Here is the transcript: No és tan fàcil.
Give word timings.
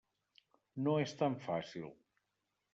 No 0.87 0.95
és 1.05 1.15
tan 1.21 1.37
fàcil. 1.45 1.95